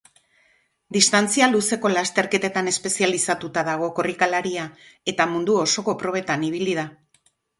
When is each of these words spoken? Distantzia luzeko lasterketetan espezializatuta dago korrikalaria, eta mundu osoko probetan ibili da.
Distantzia 0.95 1.49
luzeko 1.51 1.91
lasterketetan 1.95 2.71
espezializatuta 2.71 3.65
dago 3.69 3.91
korrikalaria, 3.99 4.65
eta 5.13 5.29
mundu 5.35 5.59
osoko 5.67 5.97
probetan 6.05 6.49
ibili 6.51 6.75
da. 6.83 6.89